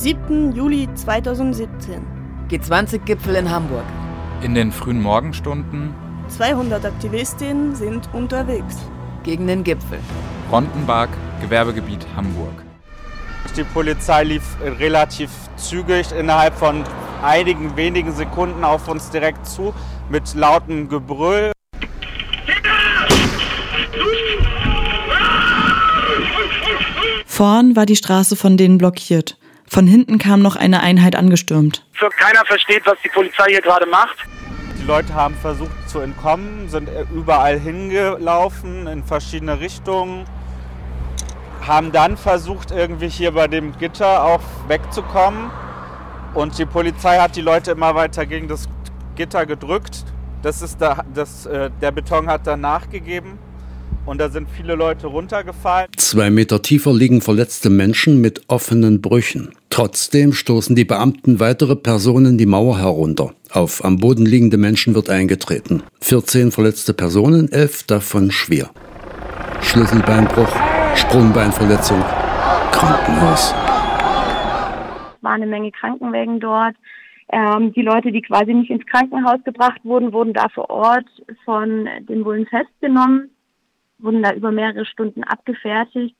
[0.00, 0.52] 7.
[0.56, 2.00] Juli 2017.
[2.48, 3.84] G20-Gipfel in Hamburg.
[4.40, 5.94] In den frühen Morgenstunden
[6.28, 8.78] 200 Aktivistinnen sind unterwegs.
[9.24, 9.98] Gegen den Gipfel.
[10.50, 11.10] Rondenberg,
[11.42, 12.64] Gewerbegebiet Hamburg.
[13.54, 16.82] Die Polizei lief relativ zügig innerhalb von
[17.22, 19.74] einigen wenigen Sekunden auf uns direkt zu
[20.08, 21.52] mit lautem Gebrüll.
[27.26, 29.36] Vorn war die Straße von denen blockiert.
[29.72, 31.86] Von hinten kam noch eine Einheit angestürmt.
[32.18, 34.16] Keiner versteht, was die Polizei hier gerade macht.
[34.80, 40.24] Die Leute haben versucht zu entkommen, sind überall hingelaufen in verschiedene Richtungen,
[41.64, 45.52] haben dann versucht, irgendwie hier bei dem Gitter auch wegzukommen.
[46.34, 48.68] Und die Polizei hat die Leute immer weiter gegen das
[49.14, 50.04] Gitter gedrückt.
[50.42, 53.38] Das ist da, das, äh, der Beton hat dann nachgegeben
[54.06, 55.88] und da sind viele Leute runtergefallen.
[55.96, 59.52] Zwei Meter tiefer liegen verletzte Menschen mit offenen Brüchen.
[59.70, 63.32] Trotzdem stoßen die Beamten weitere Personen die Mauer herunter.
[63.52, 65.82] Auf am Boden liegende Menschen wird eingetreten.
[66.00, 68.70] 14 verletzte Personen, elf davon schwer.
[69.62, 70.50] Schlüsselbeinbruch,
[70.96, 72.00] Sprungbeinverletzung,
[72.72, 73.54] Krankenhaus.
[75.20, 76.74] War eine Menge Krankenwägen dort.
[77.32, 81.06] Ähm, die Leute, die quasi nicht ins Krankenhaus gebracht wurden, wurden da vor Ort
[81.44, 83.30] von den Bullen festgenommen,
[84.02, 86.16] wurden da über mehrere Stunden abgefertigt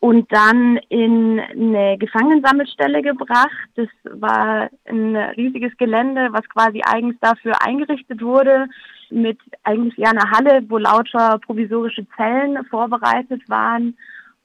[0.00, 3.68] und dann in eine Gefangenensammelstelle gebracht.
[3.74, 8.66] Das war ein riesiges Gelände, was quasi eigens dafür eingerichtet wurde,
[9.10, 13.96] mit eigentlich ja einer Halle, wo lauter provisorische Zellen vorbereitet waren.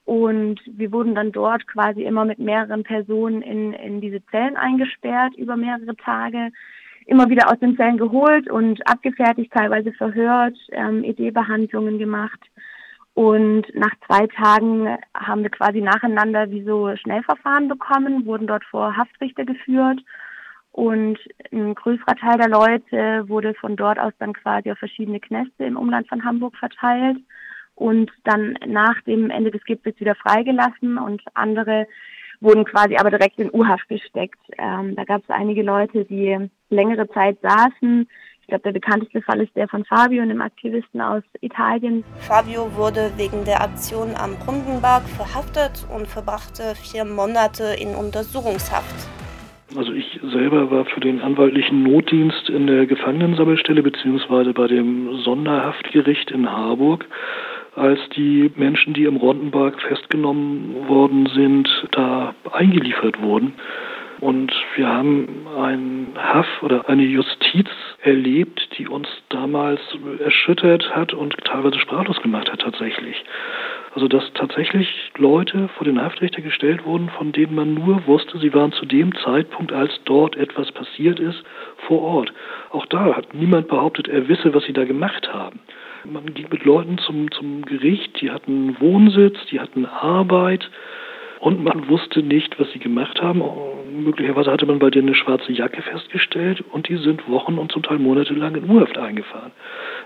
[0.05, 5.35] Und wir wurden dann dort quasi immer mit mehreren Personen in, in diese Zellen eingesperrt
[5.35, 6.51] über mehrere Tage,
[7.05, 12.39] immer wieder aus den Zellen geholt und abgefertigt, teilweise verhört, ähm, ED-Behandlungen gemacht.
[13.13, 18.97] Und nach zwei Tagen haben wir quasi nacheinander wie so Schnellverfahren bekommen, wurden dort vor
[18.97, 19.99] Haftrichter geführt.
[20.71, 21.19] Und
[21.51, 25.77] ein größerer Teil der Leute wurde von dort aus dann quasi auf verschiedene Knäste im
[25.77, 27.17] Umland von Hamburg verteilt
[27.75, 31.87] und dann nach dem Ende des Gipfels wieder freigelassen und andere
[32.43, 34.39] wurden quasi aber direkt in U-Haft gesteckt.
[34.57, 38.07] Ähm, da gab es einige Leute, die längere Zeit saßen,
[38.43, 42.03] ich glaube, der bekannteste Fall ist der von Fabio, einem Aktivisten aus Italien.
[42.19, 49.07] Fabio wurde wegen der Aktion am Brundenberg verhaftet und verbrachte vier Monate in Untersuchungshaft.
[49.77, 56.29] Also ich selber war für den anwaltlichen Notdienst in der Gefangenensammelstelle beziehungsweise bei dem Sonderhaftgericht
[56.29, 57.05] in Harburg,
[57.75, 63.53] als die Menschen, die im Rondenberg festgenommen worden sind, da eingeliefert wurden.
[64.19, 67.67] Und wir haben einen Haff oder eine Justiz
[68.03, 69.81] erlebt, die uns damals
[70.23, 73.21] erschüttert hat und teilweise sprachlos gemacht hat tatsächlich.
[73.93, 78.53] Also dass tatsächlich Leute vor den Haftrichter gestellt wurden, von denen man nur wusste, sie
[78.53, 81.43] waren zu dem Zeitpunkt, als dort etwas passiert ist,
[81.87, 82.33] vor Ort.
[82.71, 85.59] Auch da hat niemand behauptet, er wisse, was sie da gemacht haben.
[86.05, 90.69] Man ging mit Leuten zum, zum Gericht, die hatten Wohnsitz, die hatten Arbeit,
[91.39, 93.41] und man wusste nicht, was sie gemacht haben.
[93.91, 97.83] Möglicherweise hatte man bei denen eine schwarze Jacke festgestellt und die sind Wochen und zum
[97.83, 99.51] Teil monatelang in Urhaft eingefahren.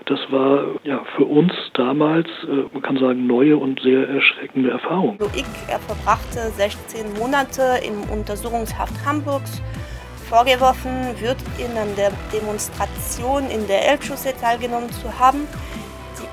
[0.06, 5.16] Das war ja für uns damals, äh, man kann sagen, neue und sehr erschreckende Erfahrung.
[5.18, 9.62] Loic, er verbrachte 16 Monate im Untersuchungshaft Hamburgs.
[10.28, 15.46] Vorgeworfen wird ihnen der Demonstration in der Elbchaussee teilgenommen zu haben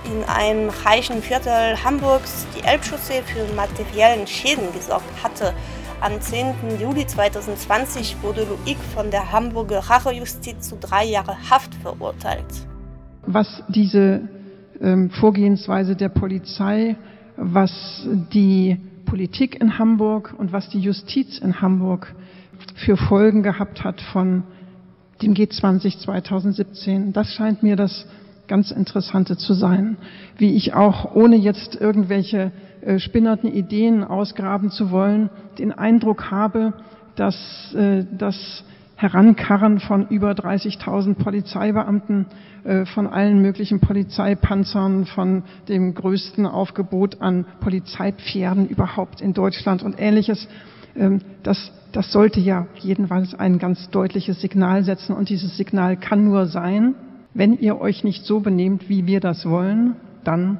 [0.05, 5.53] in einem reichen Viertel Hamburgs die Elbchaussee für materiellen Schäden gesorgt hatte.
[6.01, 6.79] Am 10.
[6.79, 12.45] Juli 2020 wurde Luik von der Hamburger Rachejustiz zu drei Jahre Haft verurteilt.
[13.25, 14.21] Was diese
[14.81, 16.95] ähm, Vorgehensweise der Polizei,
[17.37, 17.71] was
[18.33, 22.13] die Politik in Hamburg und was die Justiz in Hamburg
[22.75, 24.43] für Folgen gehabt hat von
[25.21, 28.05] dem G20 2017, das scheint mir das
[28.47, 29.97] ganz Interessante zu sein,
[30.37, 32.51] wie ich auch, ohne jetzt irgendwelche
[32.81, 36.73] äh, spinnerten Ideen ausgraben zu wollen, den Eindruck habe,
[37.15, 38.63] dass äh, das
[38.95, 42.27] Herankarren von über 30.000 Polizeibeamten,
[42.63, 49.95] äh, von allen möglichen Polizeipanzern, von dem größten Aufgebot an Polizeipferden überhaupt in Deutschland und
[49.99, 50.47] ähnliches,
[50.95, 55.13] ähm, das, das sollte ja jedenfalls ein ganz deutliches Signal setzen.
[55.15, 56.95] Und dieses Signal kann nur sein,
[57.35, 60.57] wenn ihr euch nicht so benehmt, wie wir das wollen, dann,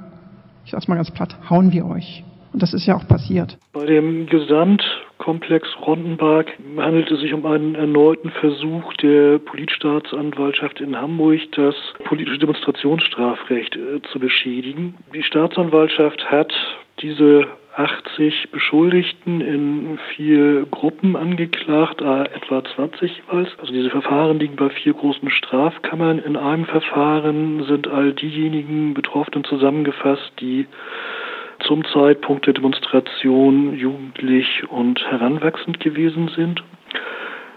[0.65, 2.23] ich sag's mal ganz platt, hauen wir euch.
[2.53, 3.57] Und das ist ja auch passiert.
[3.73, 11.41] Bei dem Gesamtkomplex Rondenberg handelt es sich um einen erneuten Versuch der Politstaatsanwaltschaft in Hamburg,
[11.53, 11.75] das
[12.05, 14.95] politische Demonstrationsstrafrecht äh, zu beschädigen.
[15.13, 16.53] Die Staatsanwaltschaft hat
[17.01, 23.49] diese 80 Beschuldigten in vier Gruppen angeklagt, etwa 20 jeweils.
[23.59, 26.19] Also diese Verfahren liegen bei vier großen Strafkammern.
[26.19, 30.67] In einem Verfahren sind all diejenigen Betroffenen zusammengefasst, die
[31.59, 36.63] zum Zeitpunkt der Demonstration jugendlich und heranwachsend gewesen sind.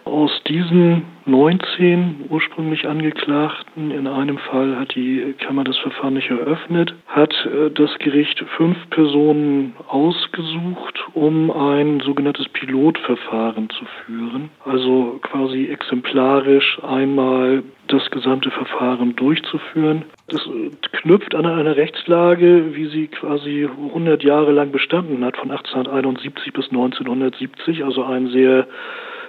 [0.08, 6.94] Aus diesen 19 ursprünglich Angeklagten, in einem Fall hat die Kammer das Verfahren nicht eröffnet,
[7.06, 14.48] hat äh, das Gericht fünf Personen ausgesucht, um ein sogenanntes Pilotverfahren zu führen.
[14.64, 20.06] Also quasi exemplarisch einmal das gesamte Verfahren durchzuführen.
[20.28, 25.50] Das äh, knüpft an eine Rechtslage, wie sie quasi 100 Jahre lang bestanden hat, von
[25.50, 28.66] 1871 bis 1970, also ein sehr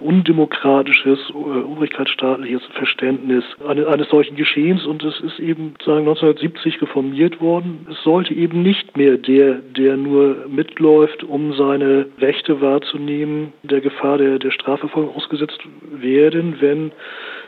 [0.01, 7.88] undemokratisches, äh, obrigkeitsstaatliches Verständnis eines, solchen Geschehens und es ist eben sagen 1970 reformiert worden.
[7.92, 14.18] Es sollte eben nicht mehr der, der nur mitläuft, um seine Rechte wahrzunehmen, der Gefahr
[14.18, 15.60] der, der Strafverfolgung ausgesetzt
[15.92, 16.92] werden, wenn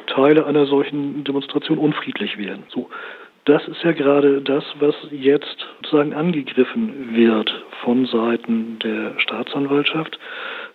[0.07, 2.63] Teile einer solchen Demonstration unfriedlich werden.
[2.69, 2.89] So.
[3.45, 7.51] Das ist ja gerade das, was jetzt sozusagen angegriffen wird
[7.83, 10.19] von Seiten der Staatsanwaltschaft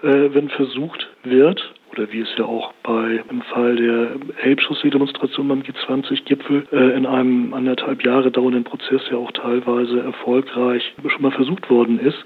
[0.03, 4.11] äh, wenn versucht wird, oder wie es ja auch bei im Fall der
[4.43, 11.23] Elbchaussee-Demonstration beim G20-Gipfel äh, in einem anderthalb Jahre dauernden Prozess ja auch teilweise erfolgreich schon
[11.23, 12.19] mal versucht worden ist,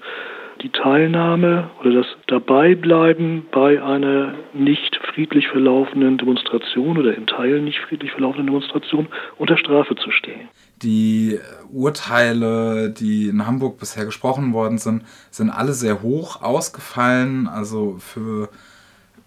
[0.62, 7.78] die Teilnahme oder das Dabeibleiben bei einer nicht friedlich verlaufenden Demonstration oder in Teilen nicht
[7.88, 9.08] friedlich verlaufenden Demonstration
[9.38, 10.48] unter Strafe zu stehen.
[10.82, 11.38] Die
[11.72, 17.48] Urteile, die in Hamburg bisher gesprochen worden sind, sind alle sehr hoch ausgefallen.
[17.48, 18.50] Also für,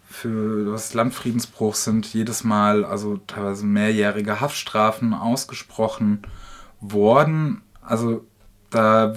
[0.04, 6.22] für das Landfriedensbruch sind jedes Mal also teilweise mehrjährige Haftstrafen ausgesprochen
[6.80, 7.62] worden.
[7.82, 8.26] Also
[8.70, 9.14] da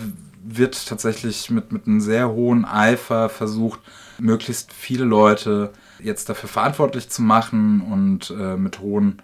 [0.48, 3.80] wird tatsächlich mit, mit einem sehr hohen Eifer versucht,
[4.18, 9.22] möglichst viele Leute jetzt dafür verantwortlich zu machen und äh, mit hohen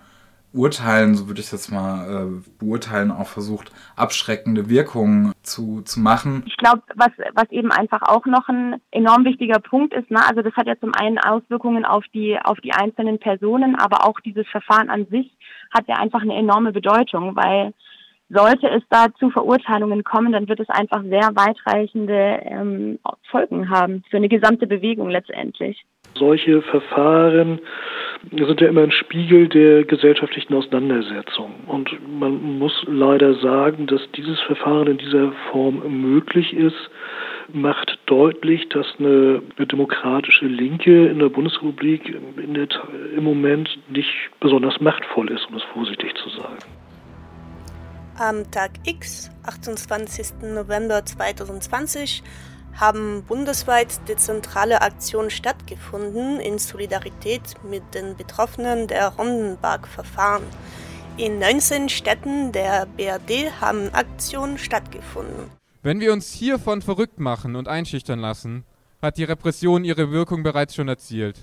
[0.54, 6.42] Urteilen, so würde ich das mal äh, beurteilen, auch versucht, abschreckende Wirkungen zu, zu machen.
[6.46, 10.20] Ich glaube, was, was eben einfach auch noch ein enorm wichtiger Punkt ist, ne?
[10.28, 14.20] also das hat ja zum einen Auswirkungen auf die, auf die einzelnen Personen, aber auch
[14.20, 15.34] dieses Verfahren an sich
[15.70, 17.72] hat ja einfach eine enorme Bedeutung, weil
[18.32, 22.98] sollte es da zu Verurteilungen kommen, dann wird es einfach sehr weitreichende ähm,
[23.30, 25.84] Folgen haben für eine gesamte Bewegung letztendlich.
[26.14, 27.60] Solche Verfahren
[28.30, 31.52] sind ja immer ein Spiegel der gesellschaftlichen Auseinandersetzung.
[31.66, 36.90] Und man muss leider sagen, dass dieses Verfahren in dieser Form möglich ist,
[37.52, 42.68] macht deutlich, dass eine, demokratische Linke in der Bundesrepublik in der,
[43.16, 46.58] im Moment nicht besonders machtvoll ist, um es vorsichtig zu sagen.
[48.22, 50.42] Am Tag X, 28.
[50.54, 52.22] November 2020,
[52.72, 60.44] haben bundesweit dezentrale Aktionen stattgefunden in Solidarität mit den Betroffenen der Rondenberg-Verfahren.
[61.16, 65.50] In 19 Städten der BRD haben Aktionen stattgefunden.
[65.82, 68.62] Wenn wir uns hiervon verrückt machen und einschüchtern lassen,
[69.02, 71.40] hat die Repression ihre Wirkung bereits schon erzielt.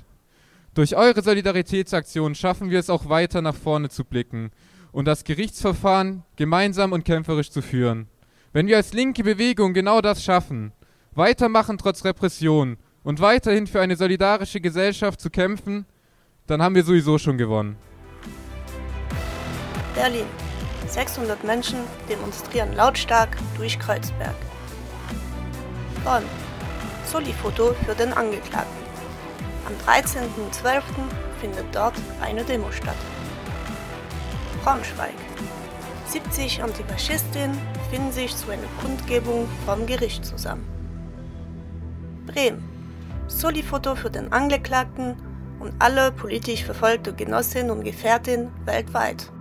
[0.75, 4.51] Durch eure Solidaritätsaktion schaffen wir es auch weiter nach vorne zu blicken
[4.91, 8.07] und das Gerichtsverfahren gemeinsam und kämpferisch zu führen.
[8.53, 10.71] Wenn wir als linke Bewegung genau das schaffen,
[11.13, 15.86] weitermachen trotz Repression und weiterhin für eine solidarische Gesellschaft zu kämpfen,
[16.48, 17.75] dann haben wir sowieso schon gewonnen.
[19.93, 20.25] Berlin.
[20.88, 21.79] 600 Menschen
[22.10, 24.36] demonstrieren lautstark durch Kreuzberg.
[26.03, 26.24] Bonn.
[27.05, 28.86] Soli-Foto für den Angeklagten.
[29.67, 30.81] Am 13.12.
[31.39, 32.96] findet dort eine Demo statt.
[34.63, 35.13] Braunschweig.
[36.08, 37.58] 70 Antifaschistinnen
[37.89, 40.66] finden sich zu einer Kundgebung vom Gericht zusammen.
[42.25, 42.63] Bremen.
[43.28, 45.16] Soli-Foto für den Angeklagten
[45.60, 49.32] und alle politisch verfolgte Genossinnen und Gefährtinnen weltweit.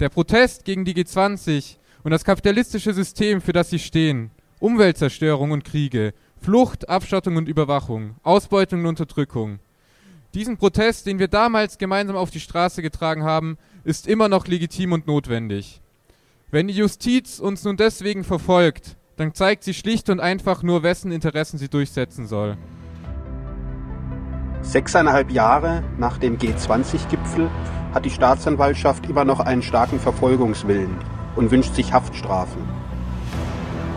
[0.00, 5.64] Der Protest gegen die G20 und das kapitalistische System, für das sie stehen, Umweltzerstörung und
[5.64, 9.60] Kriege, Flucht, Abschottung und Überwachung, Ausbeutung und Unterdrückung.
[10.34, 14.92] Diesen Protest, den wir damals gemeinsam auf die Straße getragen haben, ist immer noch legitim
[14.92, 15.80] und notwendig.
[16.52, 21.10] Wenn die Justiz uns nun deswegen verfolgt, dann zeigt sie schlicht und einfach nur, wessen
[21.10, 22.56] Interessen sie durchsetzen soll.
[24.62, 27.50] Sechseinhalb Jahre nach dem G20-Gipfel
[27.92, 30.96] hat die Staatsanwaltschaft immer noch einen starken Verfolgungswillen
[31.34, 32.62] und wünscht sich Haftstrafen.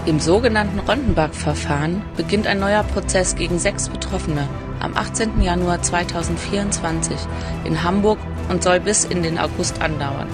[0.07, 4.47] Im sogenannten Rondenberg-Verfahren beginnt ein neuer Prozess gegen sechs Betroffene
[4.83, 5.41] am 18.
[5.41, 7.17] Januar 2024
[7.63, 10.27] in Hamburg und soll bis in den August andauern.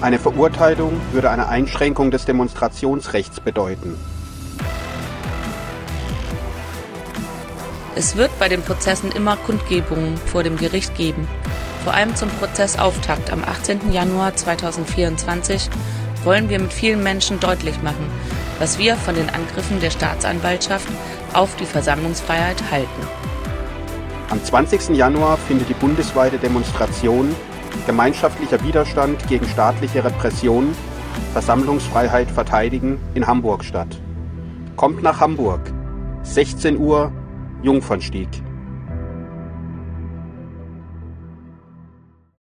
[0.00, 3.96] Eine Verurteilung würde eine Einschränkung des Demonstrationsrechts bedeuten.
[7.94, 11.28] Es wird bei den Prozessen immer Kundgebungen vor dem Gericht geben.
[11.84, 13.92] Vor allem zum Prozessauftakt am 18.
[13.92, 15.68] Januar 2024
[16.24, 18.06] wollen wir mit vielen Menschen deutlich machen,
[18.58, 20.88] was wir von den Angriffen der Staatsanwaltschaft
[21.34, 23.08] auf die Versammlungsfreiheit halten.
[24.30, 24.96] Am 20.
[24.96, 27.34] Januar findet die bundesweite Demonstration
[27.86, 30.74] Gemeinschaftlicher Widerstand gegen staatliche Repression,
[31.32, 33.98] Versammlungsfreiheit verteidigen in Hamburg statt.
[34.76, 35.60] Kommt nach Hamburg.
[36.22, 37.12] 16 Uhr,
[37.62, 38.28] Jungfernstieg.